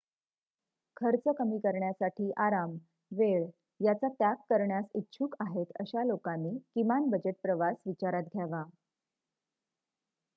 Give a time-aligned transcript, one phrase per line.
[0.97, 2.71] खर्च कमी करण्यासाठी आराम
[3.11, 3.45] वेळ
[3.79, 8.63] याचा त्याग करण्यास इच्छुक आहेत अशा लोकांनी किमान बजेट प्रवास विचारात घ्यावा